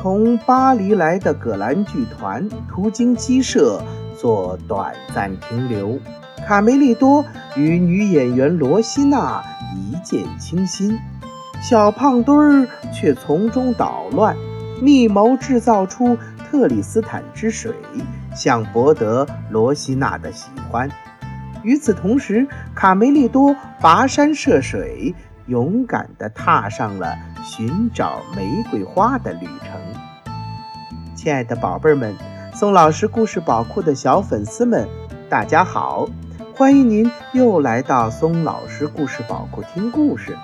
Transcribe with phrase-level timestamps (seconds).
[0.00, 3.82] 从巴黎来的葛兰剧团途经鸡舍
[4.16, 5.98] 做短暂停留。
[6.46, 7.24] 卡梅利多
[7.56, 9.42] 与女演员罗西娜
[9.74, 10.98] 一见倾心，
[11.60, 14.36] 小胖墩儿却从中捣乱，
[14.80, 17.72] 密谋制造出特里斯坦之水，
[18.34, 20.88] 想博得罗西娜的喜欢。
[21.62, 25.14] 与此同时，卡梅利多跋山涉水，
[25.46, 29.80] 勇敢地踏上了寻找玫瑰花的旅程。
[31.26, 32.14] 亲爱的宝贝儿们，
[32.54, 34.88] 宋老师故事宝库的小粉丝们，
[35.28, 36.08] 大家好！
[36.54, 40.38] 欢迎您又来到松老师故事宝库听故事。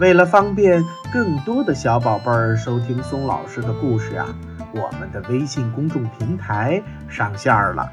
[0.00, 0.82] 为了方便
[1.12, 4.26] 更多的小宝贝儿收听松老师的故事啊，
[4.72, 7.92] 我们的微信公众平台上线了，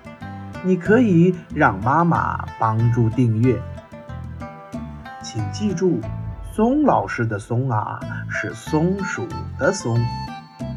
[0.63, 3.62] 你可以让妈妈帮助订阅。
[5.21, 6.01] 请记住，
[6.51, 9.27] 松老师的“松”啊是松鼠
[9.60, 10.04] 的“松”。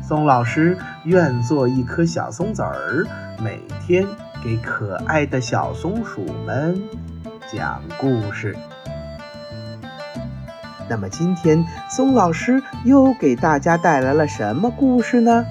[0.07, 3.07] 松老师愿做一颗小松子儿，
[3.43, 4.07] 每天。
[4.43, 6.79] 给可爱的小松鼠们
[7.51, 8.55] 讲故事。
[10.87, 15.47] 那么今天松老师又给大家带来了什么故事呢？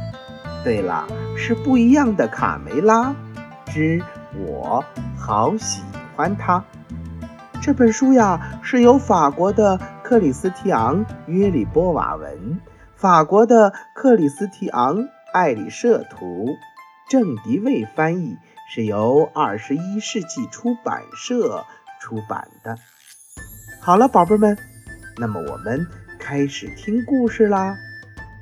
[0.63, 3.15] 对了，是不一样的卡梅拉
[3.65, 3.99] 之
[4.37, 4.85] 我
[5.17, 5.81] 好喜
[6.15, 6.63] 欢它。
[7.59, 12.59] 这本书呀是由法国的克里斯蒂昂·约里波瓦文，
[13.03, 14.99] 法国的克里斯提昂·
[15.33, 16.47] 艾里舍图，
[17.09, 18.37] 郑迪卫翻译。
[18.73, 21.65] 是由二十一世纪出版社
[21.99, 22.77] 出版的。
[23.81, 24.57] 好了，宝贝们，
[25.17, 25.85] 那么我们
[26.17, 27.75] 开始听故事啦！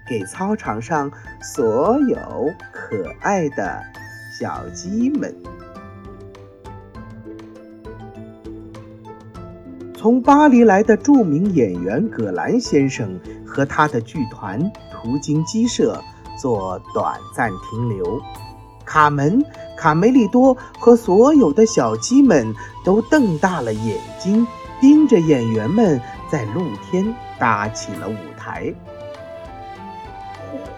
[0.07, 3.81] 给操场上所有可爱的
[4.39, 5.35] 小鸡们。
[9.97, 13.19] 从巴黎来的著名演员葛兰先生
[13.53, 16.01] 和他的剧团途经鸡舍
[16.39, 18.21] 做短暂停留。
[18.85, 19.43] 卡门。
[19.77, 22.53] 卡梅利多和所有的小鸡们
[22.85, 24.45] 都瞪大了眼睛，
[24.79, 28.71] 盯着演员们在露天搭起了舞台。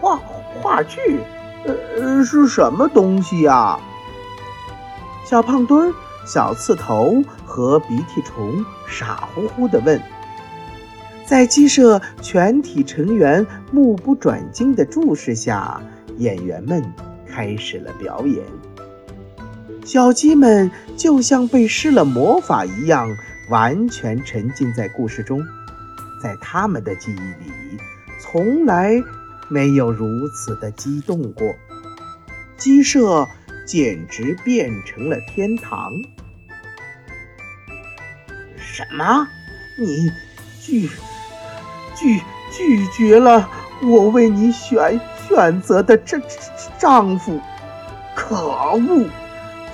[0.00, 0.18] 话
[0.62, 1.20] 话剧，
[1.66, 3.78] 呃，是什么东西呀？
[5.26, 5.94] 小胖墩儿、
[6.26, 10.00] 小刺头和鼻涕虫傻乎乎地问。
[11.26, 15.82] 在鸡舍全体成员目不转睛的注视下，
[16.18, 16.82] 演员们
[17.26, 18.44] 开始了表演。
[19.84, 23.08] 小鸡们就像被施了魔法一样，
[23.50, 25.42] 完全沉浸在故事中。
[26.22, 27.78] 在他们的记忆里，
[28.20, 29.02] 从来
[29.48, 31.54] 没有如此的激动过。
[32.56, 33.26] 鸡舍
[33.66, 35.90] 简直变成了天堂。
[38.56, 39.26] 什么？
[39.78, 40.10] 你
[40.62, 40.86] 拒
[41.94, 43.48] 拒拒绝了
[43.82, 46.20] 我为你选选择的这
[46.78, 47.40] 丈夫？
[48.14, 49.08] 可恶！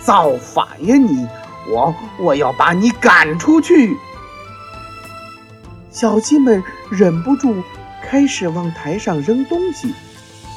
[0.00, 1.26] 造反呀你！
[1.70, 3.96] 我我要把你赶出去！
[5.90, 7.62] 小鸡们忍不住
[8.02, 9.94] 开始往台上扔东西。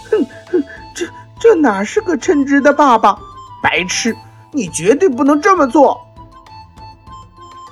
[0.09, 0.63] 哼哼，
[0.95, 1.06] 这
[1.40, 3.18] 这哪是个称职的爸爸？
[3.62, 4.16] 白痴！
[4.51, 6.07] 你绝对不能这么做！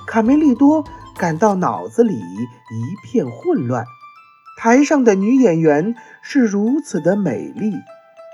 [0.06, 0.84] 卡梅利多
[1.22, 3.84] 感到脑子里一片混乱。
[4.58, 7.74] 台上的女演员是如此的美丽，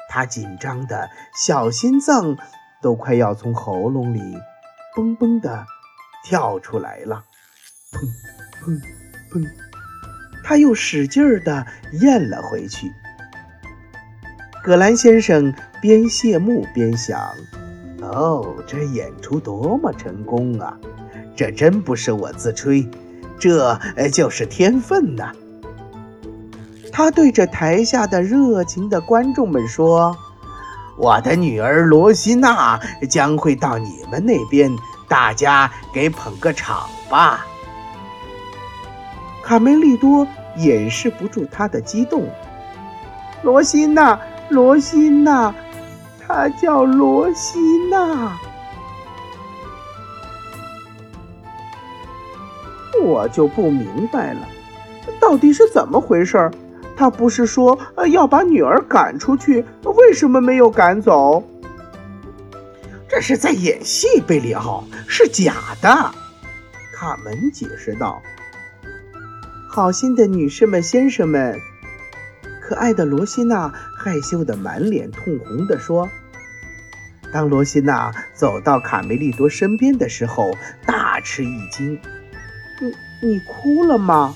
[0.09, 2.39] 她紧张的小心脏。
[2.81, 4.21] 都快要从喉咙里
[4.97, 5.67] 嘣嘣的
[6.25, 7.25] 跳出来了，
[7.91, 7.99] 砰
[8.63, 8.81] 砰
[9.33, 9.51] 砰！
[10.45, 11.67] 他又使劲儿的
[12.01, 12.93] 咽了回去。
[14.63, 17.21] 葛兰先生边谢幕边想
[18.01, 20.79] ：“哦，这演出多么成功啊！
[21.39, 22.85] 这真不是我自吹，
[23.39, 23.79] 这
[24.13, 25.31] 就是天分呐！”
[26.91, 30.17] 他对着台下的热情的观众们说。
[30.97, 37.47] 我的女儿罗西娜将会到你们那边，大家给捧个场吧。
[39.45, 40.27] 卡梅利多
[40.57, 42.27] 掩饰不住他的激动。
[43.43, 44.19] 罗西娜，
[44.49, 45.55] 罗西娜，
[46.27, 48.37] 她叫罗西娜。
[53.09, 54.41] 我就不明白了，
[55.19, 56.51] 到底是怎么回事？
[56.97, 57.79] 他不是说
[58.11, 61.43] 要把女儿赶出去，为什么没有赶走？
[63.09, 65.89] 这是在演戏，贝里奥是假的。
[66.93, 68.21] 卡门解释道
[69.71, 71.57] ：“好心的女士们、先生们，
[72.61, 76.09] 可爱的罗西娜害羞的满脸通红地说。
[77.33, 80.51] 当罗西娜走到卡梅利多身边的时候，
[80.85, 81.97] 大吃一惊
[82.79, 84.35] ：‘你你哭了吗？’”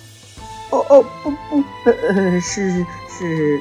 [0.70, 3.60] 哦哦不不，呃是是。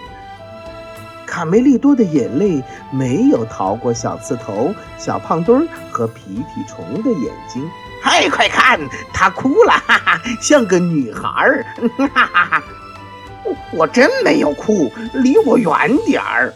[1.25, 2.62] 卡梅利多的眼泪
[2.92, 7.66] 没有逃过小刺头、小胖墩儿和皮皮虫的眼睛。
[8.01, 8.80] 嗨，快看，
[9.13, 11.66] 他哭了，哈哈，像个女孩儿，
[11.98, 12.63] 哈哈哈！
[13.72, 16.54] 我真没有哭，离我远点儿。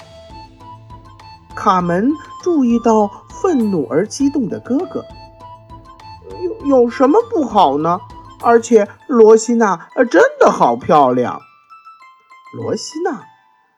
[1.55, 2.11] 卡门
[2.43, 5.05] 注意到愤怒而激动的哥哥，
[6.41, 7.97] 有有什么不好呢？
[8.41, 11.41] 而且罗西娜真的好漂亮。
[12.55, 13.23] 罗西娜。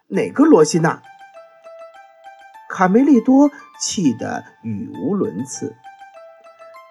[0.09, 1.01] 哪个罗西娜？
[2.69, 5.75] 卡梅利多气得语无伦次。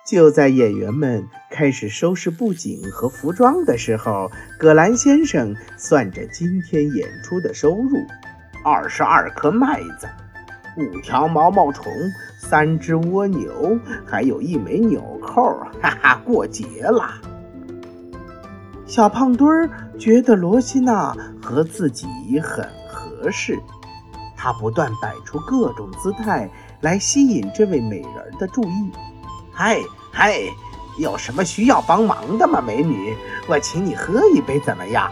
[0.07, 8.07] 就在演员们开始收拾布景和服装的时候，葛兰先生算着今天演出的收入：
[8.63, 10.07] 二十二颗麦子，
[10.77, 11.91] 五条毛毛虫，
[12.39, 15.43] 三只蜗牛，还有一枚纽扣。
[15.81, 17.15] 哈哈，过节了！
[18.87, 22.07] 小胖墩儿觉得罗西娜和自己
[22.41, 22.67] 很。
[23.19, 23.59] 合适，
[24.37, 26.49] 他不断摆出各种姿态
[26.81, 28.91] 来吸引这位美人的注意。
[29.53, 29.81] 嗨
[30.13, 30.39] 嗨，
[30.99, 33.17] 有什么需要帮忙的吗，美女？
[33.49, 35.11] 我请你喝一杯，怎么样？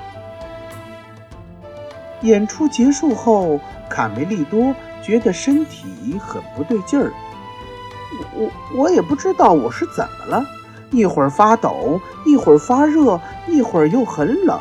[2.21, 7.13] 演出结束后，卡梅利多觉得身体很不对劲儿。
[8.35, 10.45] 我我也不知道我是怎么了，
[10.91, 14.61] 一会儿发抖，一会儿发热，一会儿又很冷。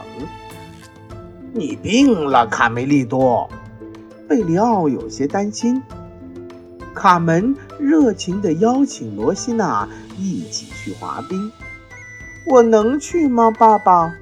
[1.53, 3.49] 你病了，卡梅利多。
[4.27, 5.81] 贝里奥有些担心。
[6.95, 9.87] 卡门热情地邀请罗西娜
[10.17, 11.51] 一起去滑冰。
[12.49, 14.13] 我能去吗，爸爸？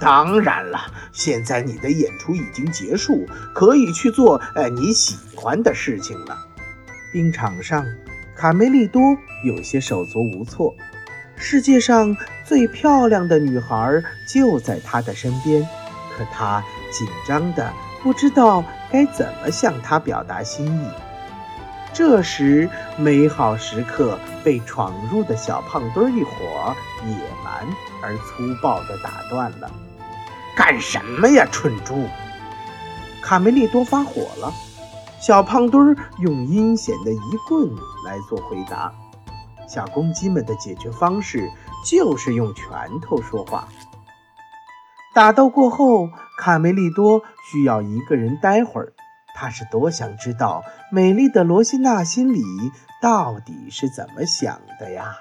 [0.00, 0.78] 当然了，
[1.12, 6.36] 现在你的演出已经结束，可以去做呃你喜欢的事情了。
[7.12, 7.84] 冰场上，
[8.36, 9.02] 卡梅利多
[9.44, 10.74] 有些手足无措。
[11.42, 12.14] 世界上
[12.44, 15.66] 最漂亮的女孩就在他的身边。
[16.16, 17.72] 可他紧张的
[18.02, 20.86] 不知道该怎么向她表达心意。
[21.94, 26.76] 这时，美好时刻被闯入的小胖墩一伙
[27.06, 27.66] 野蛮
[28.02, 29.70] 而粗暴地打断了。
[30.54, 32.06] 干什么呀，蠢猪！
[33.22, 34.52] 卡梅利多发火了。
[35.18, 37.68] 小胖墩用阴险的一棍
[38.04, 38.92] 来做回答。
[39.72, 41.48] 小公鸡们的解决方式
[41.86, 42.66] 就是用拳
[43.00, 43.68] 头说话。
[45.14, 46.08] 打斗过后，
[46.38, 48.92] 卡梅利多需要一个人待会儿。
[49.32, 52.42] 他是多想知道美丽的罗西娜心里
[53.00, 55.14] 到底是怎么想的呀？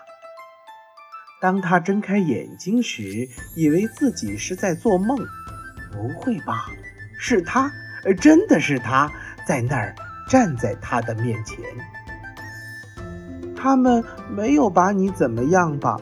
[1.40, 5.16] 当他睁开眼睛时，以为自己是在做梦。
[5.92, 6.66] 不会吧？
[7.20, 7.72] 是他，
[8.20, 9.12] 真的是他，
[9.46, 9.96] 在那儿
[10.28, 11.60] 站在他的面前。
[13.62, 16.00] 他们没有把你怎么样吧？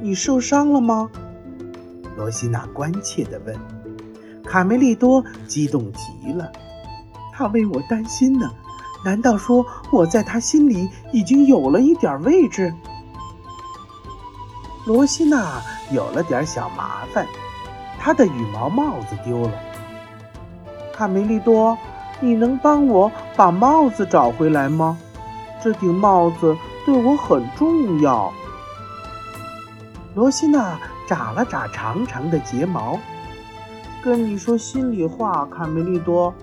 [0.00, 1.10] 你受伤了吗？
[2.16, 3.54] 罗西娜关切地问
[4.42, 6.50] ：“卡梅利多激动极了，
[7.34, 8.50] 他为我担心呢。
[9.04, 12.72] 难道说我在他心里已经有了一点位置？”
[14.86, 15.60] 罗西娜
[15.90, 17.26] 有了点小麻烦，
[17.98, 19.52] 她的羽毛帽子丢了。
[20.94, 21.76] 卡梅利多，
[22.20, 24.96] 你能帮我把帽子找回来吗？
[25.62, 28.32] 这顶帽子对我很重要。
[30.14, 30.78] 罗西娜。
[31.08, 32.98] 眨了眨长长的睫毛，
[34.02, 36.34] 跟你说心里话，卡梅利多，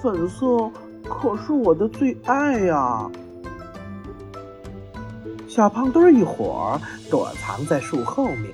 [0.00, 0.70] 粉色
[1.02, 3.10] 可是我的最爱呀！
[5.48, 8.52] 小胖墩一伙躲藏在树后面。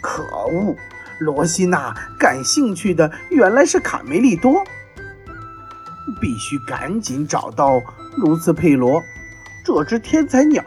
[0.00, 0.76] 可恶，
[1.18, 4.62] 罗西娜感兴趣的原来是卡梅利多，
[6.20, 7.82] 必须赶紧找到
[8.16, 9.02] 卢茨佩罗，
[9.68, 10.62] 这只天才鸟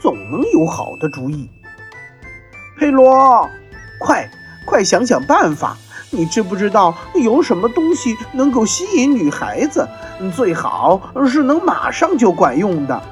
[0.00, 1.50] 总能有好的主意。
[2.78, 3.50] 佩罗，
[3.98, 4.30] 快
[4.64, 5.76] 快想想办法！
[6.12, 9.88] 你知不知道有什么东西能够吸引女孩子？
[10.36, 13.02] 最好是能马上就管用的。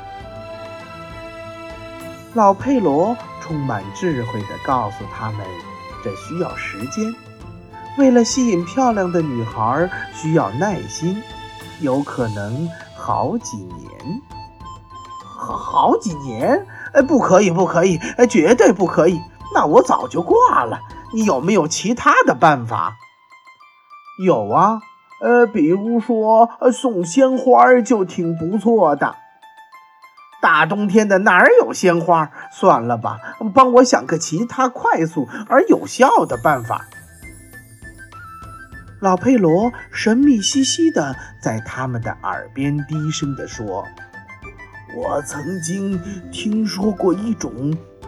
[2.35, 5.45] 老佩罗充满智慧地告诉他们，
[6.05, 7.13] 这需要时间。
[7.99, 11.21] 为了吸引漂亮的女孩，需要耐心，
[11.81, 14.23] 有可能好几年。
[15.43, 16.65] 好好几年？
[16.95, 19.21] 哎，不可以，不可以，哎，绝对不可以！
[19.55, 20.79] 那我早就挂了。
[21.13, 22.95] 你有没有其他的办法？
[24.25, 24.81] 有啊，
[25.21, 29.17] 呃，比如说送鲜花就挺不错的。
[30.41, 32.31] 大冬天的哪儿有鲜花？
[32.51, 33.19] 算了吧，
[33.55, 36.87] 帮我想个其他快速而有效的办法。
[39.01, 43.85] 老佩罗神秘兮兮的在他们的耳边低声地说
[44.97, 47.53] ：“我曾经听说过一种。”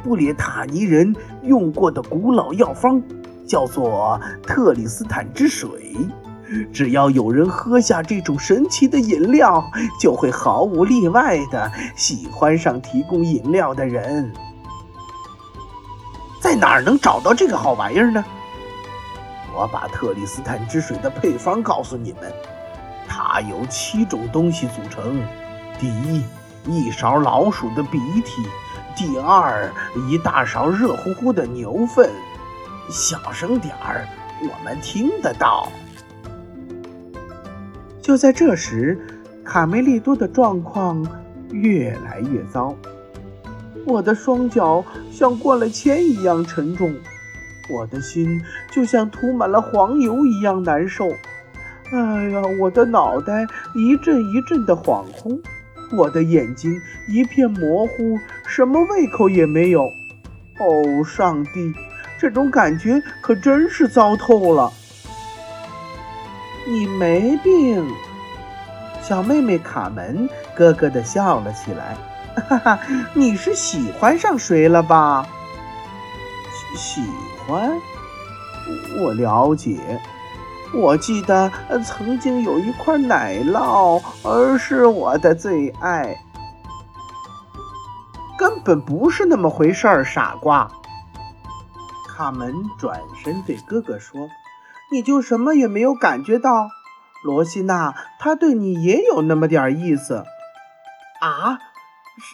[0.05, 3.03] 布列塔尼人用过的古老药方，
[3.47, 5.97] 叫做特里斯坦之水。
[6.75, 9.65] 只要有人喝下这种神奇的饮料，
[9.99, 14.31] 就会毫无例外的喜欢上提供饮料的人。
[16.39, 18.23] 在哪儿能找到这个好玩意儿呢？
[19.57, 22.31] 我把特里斯坦之水的配方告诉你们，
[23.09, 25.23] 它由七种东西组成：
[25.81, 26.23] 第一，
[26.67, 28.43] 一勺老鼠的鼻涕；
[28.97, 29.71] 第二，
[30.09, 32.11] 一大勺热乎乎的牛粪。
[32.89, 34.07] 小声点儿，
[34.43, 35.69] 我们听得到。
[38.01, 38.99] 就在这时，
[39.45, 41.07] 卡梅利多的状况
[41.51, 42.75] 越来越糟。
[43.87, 46.95] 我的双脚像灌了铅一样沉重，
[47.71, 51.11] 我的心就像涂满了黄油一样难受。
[51.93, 55.39] 哎呀，我的脑袋一阵一阵的恍惚，
[55.97, 59.93] 我的眼睛一片模糊，什么胃口也没有。
[60.59, 61.73] 哦，上帝，
[62.19, 64.73] 这种感觉可真是糟透了。
[66.67, 67.87] 你没病，
[69.03, 71.97] 小妹妹卡门咯咯地笑了起来。
[72.49, 72.81] 哈哈，
[73.15, 75.27] 你是喜欢上谁了吧？
[76.77, 77.11] 喜喜
[77.47, 77.71] 欢？
[78.99, 79.77] 我了解。
[80.75, 81.51] 我记得
[81.85, 86.17] 曾经有一块奶酪，而是我的最爱。
[88.37, 90.71] 根本不是那么回事儿，傻瓜。
[92.09, 94.29] 卡门转身对哥哥说。
[94.93, 96.69] 你就什么也没有感觉到，
[97.25, 100.25] 罗西娜，她对你也有那么点意思，
[101.21, 101.59] 啊？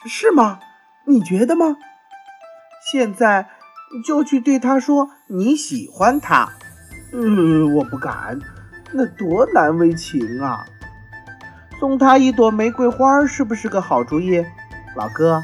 [0.06, 0.58] 是吗？
[1.06, 1.76] 你觉得吗？
[2.90, 3.48] 现在
[4.04, 6.50] 就去对他说你喜欢他。
[7.12, 8.38] 嗯，我不敢，
[8.92, 10.64] 那多难为情啊！
[11.78, 14.44] 送他一朵玫瑰花是不是个好主意，
[14.96, 15.42] 老哥？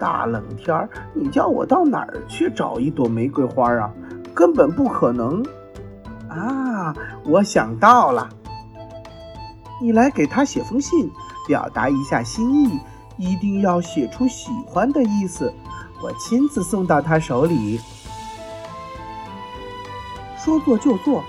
[0.00, 3.92] 大冷天儿，你叫我到哪儿去找一朵玫瑰花啊？
[4.34, 5.42] 根本不可能。
[6.28, 6.92] 啊，
[7.24, 8.28] 我想到了，
[9.80, 11.08] 你来给他写封信，
[11.46, 12.80] 表达一下心意，
[13.16, 15.52] 一定要写出喜欢的意思，
[16.02, 17.80] 我亲自送到他手里。
[20.44, 21.24] 说做就做，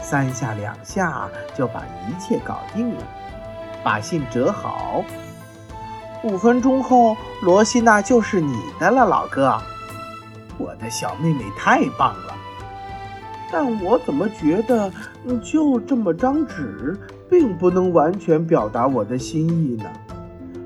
[0.00, 3.02] 三下两下就把一切搞定了。
[3.84, 5.04] 把信折好，
[6.24, 9.60] 五分钟后，罗西娜就是你的了，老哥。
[10.56, 12.34] 我的小妹妹太棒了。
[13.52, 14.90] 但我怎么觉得，
[15.42, 19.84] 就这么张纸，并不能完全表达我的心意呢？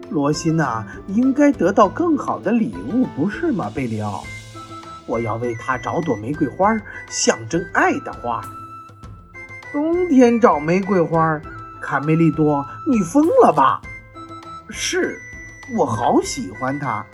[0.09, 4.23] 罗西娜应该得到更好的礼物，不是吗，贝里奥？
[5.07, 6.69] 我要为她找朵玫瑰花，
[7.09, 8.41] 象征爱的花。
[9.73, 11.41] 冬天找玫瑰花，
[11.81, 13.81] 卡梅利多，你疯了吧？
[14.71, 15.19] 是，
[15.77, 17.05] 我好喜欢它。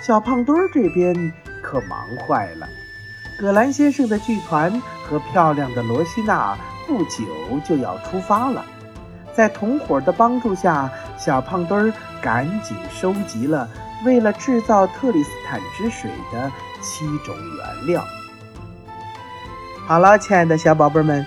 [0.00, 2.68] 小胖墩儿这边可忙坏了。
[3.38, 7.24] 葛兰先生的剧团和漂亮的罗西娜不久
[7.64, 8.64] 就要出发了，
[9.34, 13.68] 在同伙的帮助下，小胖墩儿赶紧收集了
[14.04, 18.04] 为了制造特里斯坦之水的七种原料。
[19.86, 21.24] 好了，亲爱的小宝贝们，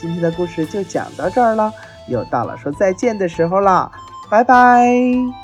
[0.00, 1.72] 今天的故事就讲到这儿了，
[2.08, 3.90] 又到了说再见的时候了，
[4.30, 5.41] 拜拜。